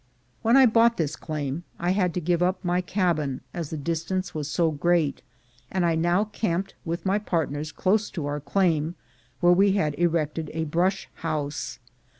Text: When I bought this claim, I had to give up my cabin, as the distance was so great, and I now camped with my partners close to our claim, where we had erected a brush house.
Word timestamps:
When 0.41 0.57
I 0.57 0.65
bought 0.65 0.97
this 0.97 1.15
claim, 1.15 1.63
I 1.77 1.91
had 1.91 2.11
to 2.15 2.19
give 2.19 2.41
up 2.41 2.65
my 2.65 2.81
cabin, 2.81 3.41
as 3.53 3.69
the 3.69 3.77
distance 3.77 4.33
was 4.33 4.47
so 4.49 4.71
great, 4.71 5.21
and 5.69 5.85
I 5.85 5.93
now 5.93 6.23
camped 6.25 6.73
with 6.83 7.05
my 7.05 7.19
partners 7.19 7.71
close 7.71 8.09
to 8.17 8.25
our 8.25 8.39
claim, 8.39 8.95
where 9.41 9.53
we 9.53 9.73
had 9.73 9.93
erected 9.99 10.49
a 10.55 10.63
brush 10.63 11.07
house. 11.17 11.77